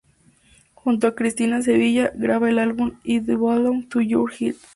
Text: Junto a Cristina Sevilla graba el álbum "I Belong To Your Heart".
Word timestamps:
Junto 0.73 1.05
a 1.05 1.13
Cristina 1.13 1.61
Sevilla 1.61 2.11
graba 2.15 2.49
el 2.49 2.57
álbum 2.57 2.93
"I 3.03 3.19
Belong 3.19 3.87
To 3.87 4.01
Your 4.01 4.31
Heart". 4.31 4.57